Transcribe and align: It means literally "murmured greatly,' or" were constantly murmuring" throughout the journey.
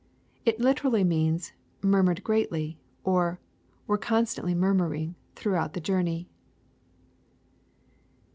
It 0.45 0.57
means 0.57 0.65
literally 0.65 1.51
"murmured 1.83 2.23
greatly,' 2.23 2.79
or" 3.03 3.39
were 3.85 3.99
constantly 3.99 4.55
murmuring" 4.55 5.13
throughout 5.35 5.73
the 5.73 5.79
journey. 5.79 6.27